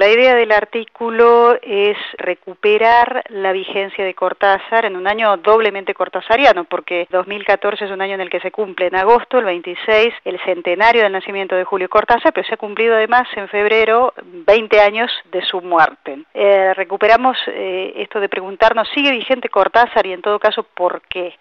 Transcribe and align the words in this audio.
La 0.00 0.08
idea 0.08 0.34
del 0.34 0.50
artículo 0.50 1.58
es 1.60 1.98
recuperar 2.16 3.22
la 3.28 3.52
vigencia 3.52 4.02
de 4.02 4.14
Cortázar 4.14 4.86
en 4.86 4.96
un 4.96 5.06
año 5.06 5.36
doblemente 5.36 5.92
cortázariano, 5.92 6.64
porque 6.64 7.06
2014 7.10 7.84
es 7.84 7.90
un 7.90 8.00
año 8.00 8.14
en 8.14 8.22
el 8.22 8.30
que 8.30 8.40
se 8.40 8.50
cumple 8.50 8.86
en 8.86 8.96
agosto, 8.96 9.38
el 9.38 9.44
26, 9.44 10.14
el 10.24 10.40
centenario 10.40 11.02
del 11.02 11.12
nacimiento 11.12 11.54
de 11.54 11.64
Julio 11.64 11.90
Cortázar, 11.90 12.32
pero 12.32 12.46
se 12.46 12.54
ha 12.54 12.56
cumplido 12.56 12.94
además 12.94 13.28
en 13.36 13.46
febrero 13.48 14.14
20 14.22 14.80
años 14.80 15.12
de 15.32 15.42
su 15.42 15.60
muerte. 15.60 16.20
Eh, 16.32 16.72
recuperamos 16.72 17.36
eh, 17.48 17.92
esto 17.96 18.20
de 18.20 18.30
preguntarnos, 18.30 18.88
¿sigue 18.94 19.10
vigente 19.10 19.50
Cortázar 19.50 20.06
y 20.06 20.14
en 20.14 20.22
todo 20.22 20.38
caso 20.38 20.62
por 20.62 21.02
qué? 21.10 21.34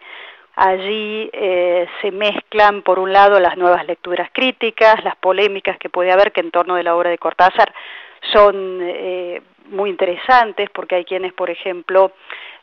Allí 0.57 1.29
eh, 1.31 1.87
se 2.01 2.11
mezclan, 2.11 2.81
por 2.81 2.99
un 2.99 3.13
lado, 3.13 3.39
las 3.39 3.55
nuevas 3.55 3.85
lecturas 3.87 4.29
críticas, 4.33 5.01
las 5.05 5.15
polémicas 5.15 5.77
que 5.77 5.87
puede 5.87 6.11
haber 6.11 6.33
que 6.33 6.41
en 6.41 6.51
torno 6.51 6.75
de 6.75 6.83
la 6.83 6.97
obra 6.97 7.09
de 7.09 7.17
Cortázar 7.17 7.73
son 8.31 8.79
eh, 8.81 9.41
muy 9.69 9.89
interesantes 9.89 10.69
porque 10.71 10.95
hay 10.95 11.05
quienes, 11.05 11.33
por 11.33 11.49
ejemplo, 11.49 12.11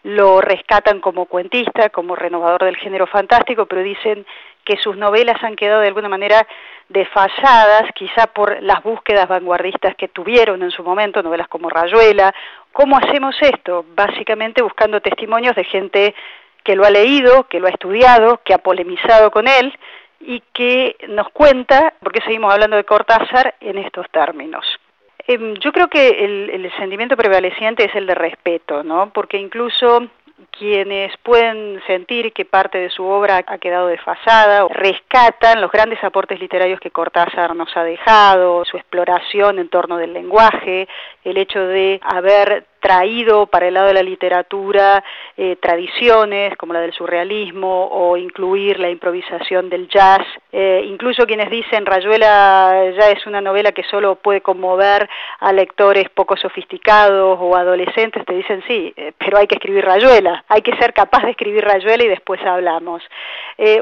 lo 0.03 0.41
rescatan 0.41 1.01
como 1.01 1.27
cuentista, 1.27 1.91
como 1.91 2.15
renovador 2.15 2.65
del 2.65 2.77
género 2.77 3.07
fantástico, 3.07 3.67
pero 3.67 3.83
dicen 3.83 4.25
que 4.65 4.77
sus 4.77 4.97
novelas 4.97 5.43
han 5.43 5.57
quedado 5.57 5.81
de 5.81 5.89
alguna 5.89 6.09
manera 6.09 6.47
desfasadas, 6.89 7.91
quizá 7.95 8.27
por 8.29 8.63
las 8.63 8.83
búsquedas 8.83 9.29
vanguardistas 9.29 9.95
que 9.97 10.09
tuvieron 10.09 10.63
en 10.63 10.71
su 10.71 10.83
momento, 10.83 11.23
novelas 11.23 11.49
como 11.49 11.69
Rayuela. 11.69 12.35
¿Cómo 12.73 12.97
hacemos 12.97 13.37
esto? 13.41 13.85
Básicamente 13.95 14.63
buscando 14.63 15.01
testimonios 15.01 15.57
de 15.57 15.65
gente 15.65 16.15
que 16.63 16.77
lo 16.77 16.85
ha 16.85 16.91
leído, 16.91 17.45
que 17.45 17.61
lo 17.61 17.69
ha 17.69 17.71
estudiado, 17.71 18.41
que 18.45 18.55
ha 18.55 18.59
polemizado 18.59 19.31
con 19.31 19.47
él 19.49 19.73
y 20.21 20.43
que 20.53 20.97
nos 21.09 21.29
cuenta 21.31 21.95
por 22.01 22.13
qué 22.13 22.21
seguimos 22.23 22.53
hablando 22.53 22.77
de 22.77 22.85
Cortázar 22.85 23.55
en 23.61 23.79
estos 23.79 24.11
términos. 24.11 24.65
Em, 25.27 25.55
yo 25.55 25.73
creo 25.73 25.89
que 25.89 26.09
el, 26.25 26.51
el, 26.51 26.73
sentimiento 26.77 27.17
prevaleciente 27.17 27.85
es 27.85 27.95
el 27.95 28.07
de 28.07 28.15
respeto, 28.15 28.83
¿no? 28.85 29.11
Porque 29.13 29.39
incluso 29.39 30.09
quienes 30.51 31.17
pueden 31.19 31.83
sentir 31.87 32.33
que 32.33 32.45
parte 32.45 32.79
de 32.79 32.91
su 32.91 33.05
obra 33.05 33.43
ha 33.47 33.59
quedado 33.59 33.89
desfasada, 33.89 34.67
rescatan 34.69 35.61
los 35.61 35.71
grandes 35.71 36.03
aportes 36.05 36.41
literarios 36.41 36.81
que 36.81 36.91
Cortázar 36.91 37.55
nos 37.55 37.75
ha 37.77 37.85
dejado, 37.85 38.65
su 38.65 38.77
exploración 38.77 39.59
en 39.59 39.69
torno 39.69 39.97
del 39.97 40.13
lenguaje, 40.13 40.89
el 41.25 41.37
hecho 41.37 41.61
de 41.61 42.01
haber 42.03 42.67
traído 42.87 43.47
para 43.47 43.67
el 43.67 43.75
lado 43.75 43.89
de 43.89 43.95
la 43.95 44.03
literatura 44.05 45.03
eh, 45.37 45.57
tradiciones 45.61 46.57
como 46.57 46.73
la 46.73 46.81
del 46.81 46.93
surrealismo 46.93 47.89
o 47.91 48.17
incluir 48.17 48.79
la 48.79 48.89
improvisación 48.89 49.69
del 49.69 49.89
jazz. 49.89 50.25
Eh, 50.53 50.85
incluso 50.87 51.27
quienes 51.27 51.51
dicen 51.51 51.85
Rayuela 51.85 52.93
ya 52.97 53.11
es 53.11 53.27
una 53.27 53.41
novela 53.41 53.73
que 53.73 53.83
solo 53.83 54.15
puede 54.15 54.41
conmover 54.41 55.11
a 55.41 55.53
lectores 55.53 56.09
poco 56.11 56.37
sofisticados 56.37 57.37
o 57.41 57.57
adolescentes, 57.57 58.25
te 58.25 58.35
dicen 58.35 58.63
sí, 58.69 58.95
eh, 58.97 59.13
pero 59.19 59.39
hay 59.39 59.49
que 59.49 59.57
escribir 59.57 59.85
Rayuela, 59.85 60.45
hay 60.47 60.63
que 60.63 60.77
ser 60.77 60.93
capaz 60.93 61.25
de 61.25 61.33
escribir 61.33 61.65
Rayuela 61.65 62.05
y 62.05 62.09
después 62.09 62.41
hablamos. 62.43 63.03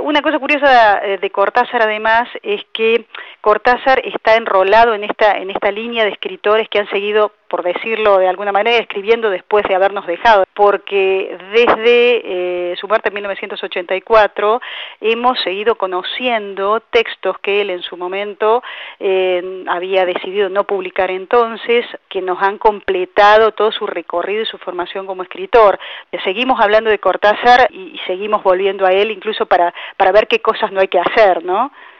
una 0.02 0.22
cosa 0.22 0.38
curiosa 0.38 1.02
de 1.20 1.30
Cortázar 1.30 1.82
además 1.82 2.28
es 2.42 2.62
que 2.72 3.04
Cortázar 3.42 4.00
está 4.02 4.36
enrolado 4.36 4.94
en 4.94 5.04
esta, 5.04 5.36
en 5.36 5.50
esta 5.50 5.70
línea 5.70 6.04
de 6.04 6.10
escritores 6.10 6.68
que 6.70 6.78
han 6.78 6.88
seguido 6.88 7.32
por 7.54 7.62
decirlo 7.62 8.18
de 8.18 8.26
alguna 8.26 8.50
manera, 8.50 8.78
escribiendo 8.94 9.28
después 9.28 9.64
de 9.66 9.74
habernos 9.74 10.06
dejado, 10.06 10.44
porque 10.54 11.36
desde 11.52 12.70
eh, 12.70 12.76
su 12.76 12.86
muerte 12.86 13.08
en 13.08 13.14
1984 13.14 14.60
hemos 15.00 15.40
seguido 15.40 15.74
conociendo 15.74 16.78
textos 16.90 17.36
que 17.40 17.60
él 17.60 17.70
en 17.70 17.82
su 17.82 17.96
momento 17.96 18.62
eh, 19.00 19.64
había 19.66 20.06
decidido 20.06 20.48
no 20.48 20.62
publicar 20.62 21.10
entonces, 21.10 21.84
que 22.08 22.22
nos 22.22 22.40
han 22.40 22.58
completado 22.58 23.50
todo 23.50 23.72
su 23.72 23.84
recorrido 23.84 24.42
y 24.42 24.46
su 24.46 24.58
formación 24.58 25.06
como 25.06 25.24
escritor. 25.24 25.76
Seguimos 26.22 26.60
hablando 26.60 26.88
de 26.88 27.00
Cortázar 27.00 27.66
y, 27.70 27.96
y 27.96 28.00
seguimos 28.06 28.44
volviendo 28.44 28.86
a 28.86 28.92
él 28.92 29.10
incluso 29.10 29.46
para, 29.46 29.74
para 29.96 30.12
ver 30.12 30.28
qué 30.28 30.38
cosas 30.38 30.70
no 30.70 30.80
hay 30.80 30.88
que 30.88 31.00
hacer, 31.00 31.44
¿no? 31.44 31.72